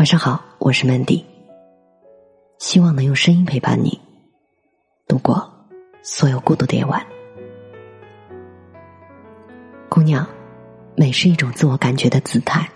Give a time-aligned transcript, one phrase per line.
[0.00, 1.22] 晚上好，我是 Mandy，
[2.58, 4.00] 希望能用声音陪伴你
[5.06, 5.52] 度过
[6.02, 7.06] 所有孤独的夜晚。
[9.90, 10.26] 姑娘，
[10.96, 12.66] 美是一种自我感觉的姿态。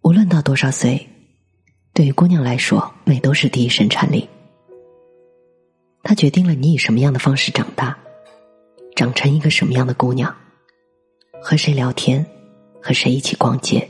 [0.00, 1.08] 无论到多少岁，
[1.94, 4.28] 对于姑娘来说，美都是第一生产力。
[6.02, 7.96] 它决定了你以什么样的方式长大，
[8.96, 10.34] 长成一个什么样的姑娘，
[11.40, 12.26] 和谁聊天。
[12.80, 13.86] 和谁一起逛街，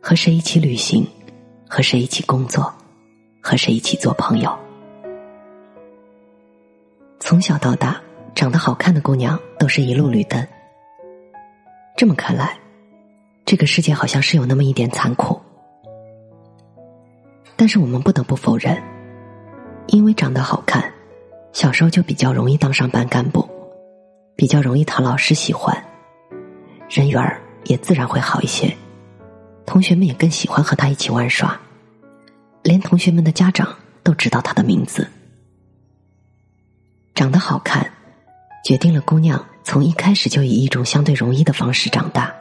[0.00, 1.06] 和谁一起旅行，
[1.68, 2.72] 和谁一起工作，
[3.40, 4.58] 和谁一起做朋友。
[7.20, 8.00] 从小到大，
[8.34, 10.46] 长得好看的姑娘都是一路绿灯。
[11.96, 12.58] 这么看来，
[13.44, 15.38] 这个世界好像是有那么一点残酷。
[17.56, 18.80] 但是我们不得不否认，
[19.88, 20.92] 因为长得好看，
[21.52, 23.46] 小时候就比较容易当上班干部，
[24.36, 25.76] 比较容易讨老师喜欢，
[26.88, 27.42] 人缘儿。
[27.64, 28.76] 也自然会好一些，
[29.66, 31.60] 同学们也更喜欢和他一起玩耍，
[32.62, 35.06] 连同学们的家长都知道他的名字。
[37.14, 37.90] 长得好看，
[38.64, 42.34] 决定了姑娘从一开始就以一种相对容易的方式长大。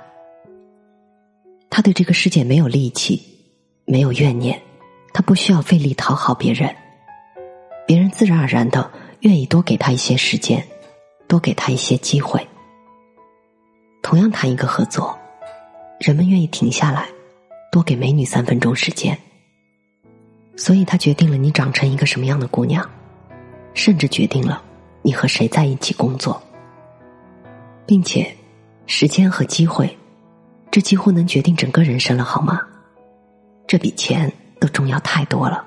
[1.70, 3.22] 她对这个世界没有戾气，
[3.86, 4.62] 没有怨念，
[5.14, 6.74] 她不需要费力讨好别人，
[7.86, 8.90] 别人自然而然的
[9.22, 10.66] 愿意多给她一些时间，
[11.28, 12.48] 多给她一些机会。
[14.08, 15.19] 同样谈一个合作，
[16.00, 17.09] 人们愿意停下来，
[17.69, 19.19] 多给美女三分钟时间。
[20.55, 22.89] 所以，他决定了你长成一个什么样的姑娘，
[23.73, 24.63] 甚至决定了
[25.02, 26.41] 你和谁在一起工作，
[27.85, 28.33] 并且，
[28.85, 29.97] 时间和机会，
[30.72, 32.61] 这几乎能决定整个人生了，好吗？
[33.67, 35.66] 这比钱都重要太多了。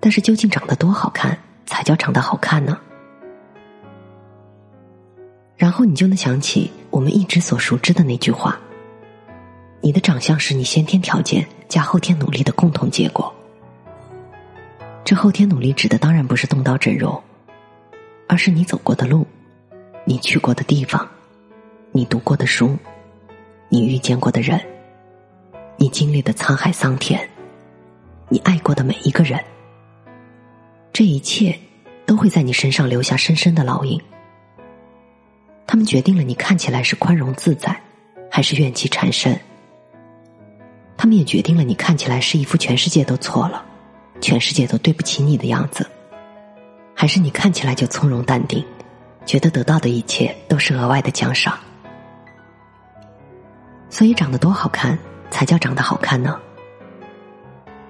[0.00, 2.76] 但是，究竟长得多好看才叫长得好看呢？
[5.58, 8.58] 然后你就能想起我们一直所熟知的那句话
[9.82, 13.34] ：“你的长相是你先天条件加后天努力的共同结果。”
[15.04, 17.20] 这后天努力指的当然不是动刀整容，
[18.28, 19.26] 而是你走过的路，
[20.04, 21.06] 你去过的地方，
[21.90, 22.76] 你读过的书，
[23.68, 24.60] 你遇见过的人，
[25.76, 27.20] 你经历的沧海桑田，
[28.28, 29.42] 你爱过的每一个人，
[30.92, 31.58] 这一切
[32.06, 34.00] 都会在你身上留下深深的烙印。
[35.68, 37.78] 他们决定了你看起来是宽容自在，
[38.30, 39.38] 还是怨气缠身。
[40.96, 43.62] 他们也决定了你看起来是一副全世界都错了，
[44.18, 45.86] 全世界都对不起你的样子，
[46.94, 48.64] 还是你看起来就从容淡定，
[49.26, 51.58] 觉得得到的一切都是额外的奖赏。
[53.90, 54.98] 所以，长得多好看
[55.30, 56.40] 才叫长得好看呢？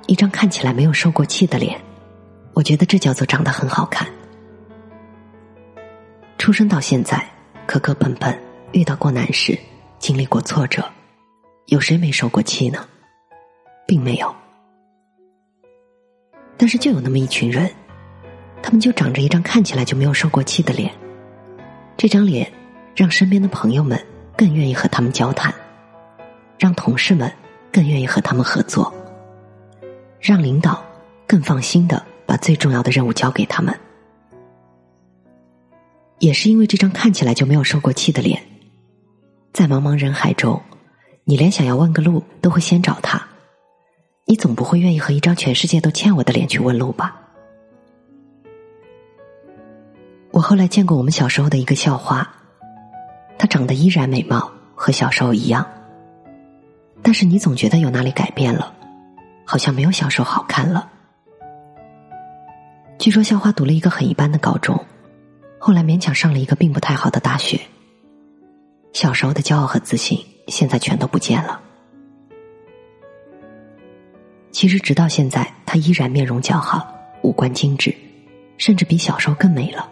[0.09, 1.81] 一张看起来没有受过气的脸，
[2.55, 4.09] 我觉得这叫做长得很好看。
[6.39, 7.25] 出生到现在。
[7.69, 8.35] 磕磕碰碰，
[8.73, 9.57] 遇到过难事，
[9.99, 10.83] 经历过挫折，
[11.67, 12.89] 有谁没受过气呢？
[13.87, 14.35] 并没有。
[16.57, 17.71] 但是就有那么一群人，
[18.63, 20.91] 他们就长着一张看起来就没有受过气的脸，
[21.95, 22.51] 这张脸
[22.97, 24.03] 让身边的朋友们
[24.35, 25.55] 更愿意和他们交谈，
[26.59, 27.31] 让同事们
[27.71, 28.91] 更愿意和他们合作，
[30.19, 30.83] 让领导
[31.27, 33.79] 更放心的把最重要的任务交给他们。
[36.19, 38.43] 也是因为这张看起来就没有受过气的脸，
[39.53, 40.61] 在茫茫人海中，
[41.25, 43.25] 你连想要问个路都会先找他，
[44.25, 47.17] 你总不会愿意和一张全世界都欠我的脸去问路吧？
[50.33, 52.29] 我后来见过我们小时候的一个校花，
[53.39, 55.65] 她长得依然美貌，和小时候一样，
[57.01, 58.75] 但是你总觉得有哪里改变了，
[59.45, 60.91] 好像没有小时候好看了。
[62.99, 64.85] 据说校花读了一个很一般的高中。
[65.59, 67.61] 后来勉强上了一个并不太好的大学。
[68.93, 71.61] 小时候的骄傲和自信，现在全都不见了。
[74.51, 76.93] 其实直到现在，她依然面容姣好，
[77.23, 77.95] 五官精致，
[78.57, 79.89] 甚至比小时候更美了。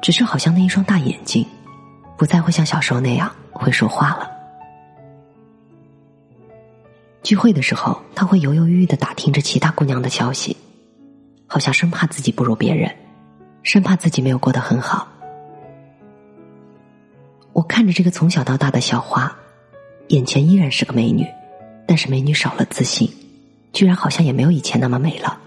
[0.00, 1.44] 只是好像那一双大眼睛，
[2.16, 4.30] 不再会像小时候那样会说话了。
[7.22, 10.56] 聚会的时候，他会犹犹豫豫的打听着其他姑娘的消息，
[11.46, 12.94] 好像生怕自己不如别人。
[13.62, 15.06] 生怕自己没有过得很好，
[17.52, 19.36] 我看着这个从小到大的小花，
[20.08, 21.26] 眼前依然是个美女，
[21.86, 23.10] 但是美女少了自信，
[23.72, 25.38] 居然好像也没有以前那么美了，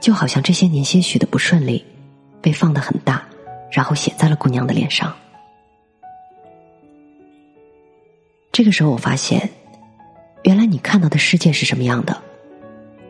[0.00, 1.82] 就好像这些年些许的不顺利，
[2.42, 3.24] 被放得很大，
[3.70, 5.14] 然后写在了姑娘的脸上。
[8.52, 9.50] 这个时候，我发现，
[10.42, 12.22] 原来你看到的世界是什么样的，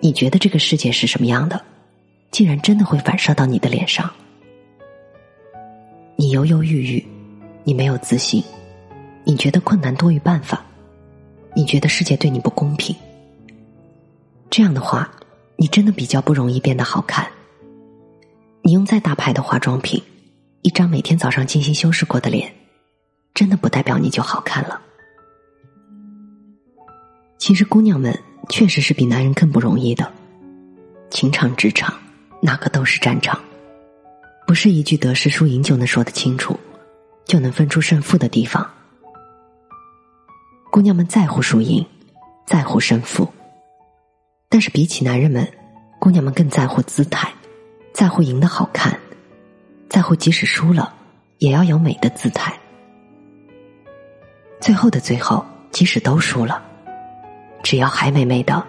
[0.01, 1.65] 你觉得这个世界是什么样的。
[2.37, 4.13] 竟然真的会反射到你的脸上，
[6.17, 7.07] 你犹犹豫豫，
[7.65, 8.45] 你没有自信，
[9.25, 10.63] 你觉得困难多于办法，
[11.55, 12.95] 你觉得世界对你不公平。
[14.51, 15.11] 这样的话，
[15.57, 17.27] 你真的比较不容易变得好看。
[18.61, 20.03] 你用再大牌的化妆品，
[20.61, 22.53] 一张每天早上精心修饰过的脸，
[23.33, 24.79] 真的不代表你就好看了。
[27.39, 28.15] 其实，姑娘们
[28.51, 30.13] 确实是比男人更不容易的。
[31.09, 31.95] 情场、职场，
[32.41, 33.41] 哪个都是战场，
[34.47, 36.59] 不是一句得失输赢就能说得清楚，
[37.25, 38.69] 就能分出胜负的地方。
[40.71, 41.85] 姑娘们在乎输赢，
[42.47, 43.29] 在乎胜负，
[44.49, 45.51] 但是比起男人们，
[45.99, 47.33] 姑娘们更在乎姿态，
[47.93, 48.99] 在乎赢得好看，
[49.89, 50.95] 在乎即使输了
[51.39, 52.53] 也要有美的姿态。
[54.61, 56.63] 最后的最后，即使都输了，
[57.63, 58.63] 只要还美美的。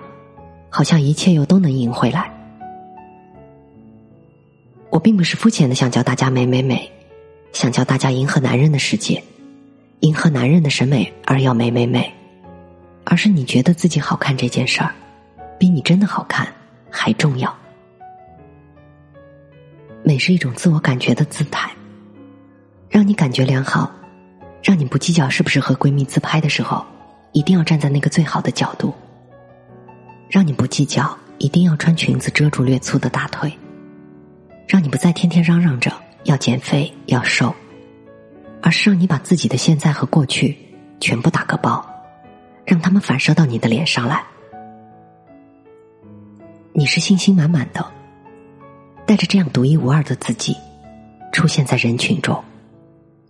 [0.69, 2.29] 好像一切又都能赢回来。
[4.97, 6.91] 我并不是肤浅的想教大家美美美，
[7.53, 9.23] 想教大家迎合男人的世界，
[9.99, 12.11] 迎合男人的审美而要美美美，
[13.03, 14.95] 而是你觉得自己好看这件事儿，
[15.59, 16.51] 比你真的好看
[16.89, 17.55] 还重要。
[20.03, 21.69] 美是一种自我感觉的姿态，
[22.89, 23.91] 让你感觉良好，
[24.63, 26.83] 让你不计较是不是和闺蜜自拍的时候，
[27.33, 28.95] 一定要站在那个最好的角度。
[30.27, 33.51] 让你不计较，一定要穿裙子遮住略粗的大腿；
[34.67, 35.91] 让你不再天天嚷嚷着
[36.25, 37.55] 要减肥要瘦，
[38.61, 40.57] 而是让你把自己的现在和过去
[40.99, 41.83] 全部打个包，
[42.65, 44.23] 让他们反射到你的脸上来。
[46.73, 47.85] 你是信心满满的，
[49.05, 50.55] 带着这样独一无二的自己，
[51.31, 52.43] 出现在人群中，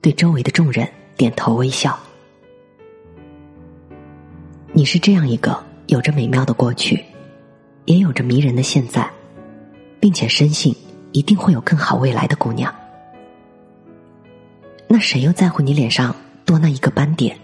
[0.01, 1.97] 对周围的众人点头微笑。
[4.73, 5.65] 你是这样一个。
[5.87, 7.01] 有着美妙的过去，
[7.85, 9.09] 也有着迷人的现在，
[10.01, 10.75] 并且深信
[11.17, 12.71] 一定会有更好未来的姑娘。
[14.87, 16.15] 那谁又在乎你脸上
[16.45, 17.35] 多那一个斑点？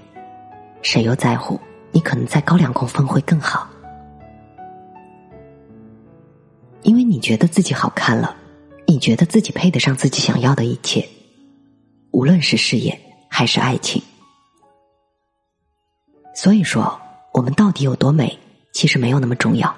[0.84, 1.60] 谁又在乎
[1.92, 3.68] 你可能再高两公分会更好？
[6.84, 8.36] 因为你觉得自己好看了，
[8.86, 11.10] 你觉得自己配得上自己想要的一切，
[12.12, 14.00] 无论是事业还是爱情。
[16.36, 17.00] 所以说。
[17.34, 18.38] 我们到底有多美？
[18.74, 19.76] 其实没有那么重要，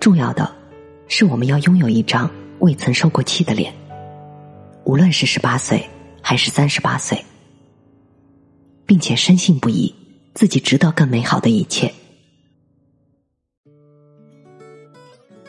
[0.00, 0.52] 重要的
[1.06, 2.28] 是我们要拥有一张
[2.60, 3.74] 未曾受过气的脸，
[4.84, 5.88] 无论是十八岁
[6.22, 7.24] 还是三十八岁，
[8.84, 9.94] 并且深信不疑
[10.34, 11.92] 自己值得更美好的一切。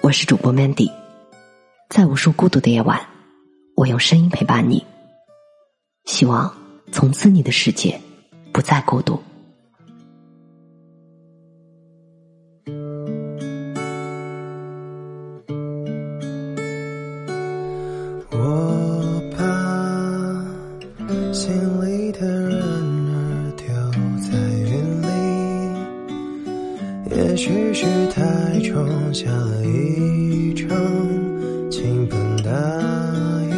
[0.02, 0.90] 我是主播 Mandy，
[1.90, 3.00] 在无数孤独的夜晚，
[3.76, 4.86] 我用声音陪伴你，
[6.06, 6.56] 希望
[6.94, 8.00] 从此你的世界
[8.54, 9.22] 不再孤独。
[21.42, 21.50] 心
[21.82, 23.66] 里的人儿丢
[24.22, 24.30] 在
[24.60, 25.08] 云里
[27.16, 30.70] 也许是太重，下了一场
[31.72, 32.52] 倾盆大
[33.50, 33.54] 雨，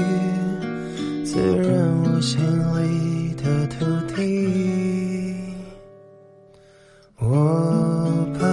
[1.25, 2.39] 滋润我心
[2.79, 3.83] 里的土
[4.15, 4.15] 地。
[7.19, 8.47] 我怕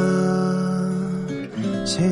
[1.87, 2.05] 心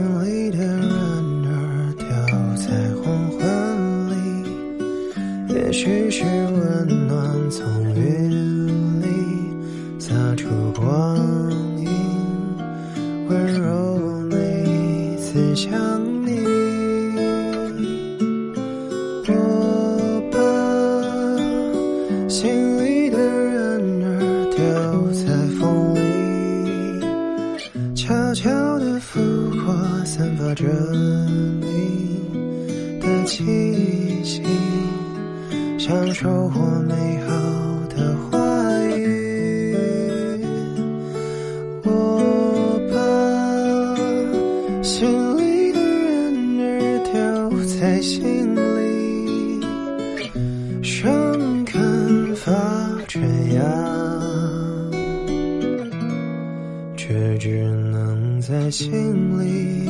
[58.78, 59.88] 心里。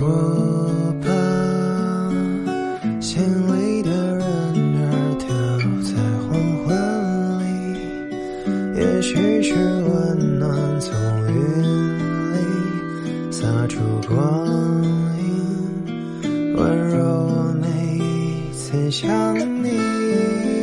[0.00, 1.08] 我把
[3.00, 4.26] 心里的人
[4.82, 5.26] 儿丢
[5.82, 5.94] 在
[6.26, 6.34] 黄
[6.64, 6.68] 昏
[7.38, 7.42] 里，
[8.76, 10.92] 也许是温暖从
[11.28, 11.34] 云
[12.32, 12.36] 里
[13.30, 14.14] 洒出光
[15.16, 15.24] 影，
[16.56, 16.58] 温
[16.88, 16.94] 柔
[17.28, 19.06] 我每一次想
[19.62, 20.53] 你。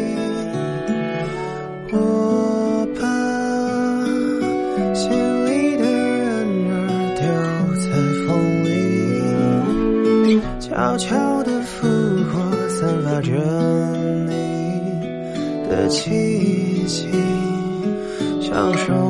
[11.01, 11.87] 悄悄的复
[12.25, 13.31] 活，散发着
[14.27, 14.29] 你
[15.67, 17.09] 的气息，
[18.39, 19.00] 享受。